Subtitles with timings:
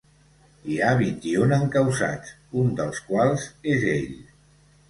[0.69, 4.13] Hi ha vint-i-un encausats, un dels quals és ell.